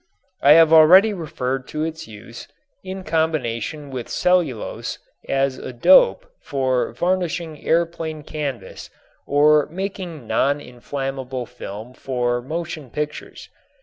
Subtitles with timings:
[0.41, 2.47] I have already referred to its use
[2.83, 4.97] in combination with cellulose
[5.29, 8.89] as a "dope" for varnishing airplane canvas
[9.27, 13.47] or making non inflammable film for motion pictures.